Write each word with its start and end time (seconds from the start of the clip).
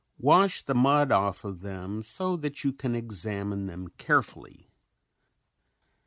Wash 0.17 0.63
the 0.63 0.73
mud 0.73 1.11
off 1.11 1.45
of 1.45 1.61
them 1.61 2.01
so 2.01 2.35
that 2.35 2.63
you 2.63 2.73
can 2.73 2.95
examine 2.95 3.67
them 3.67 3.89
carefully. 3.99 4.71